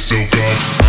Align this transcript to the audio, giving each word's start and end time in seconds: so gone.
so 0.00 0.16
gone. 0.30 0.79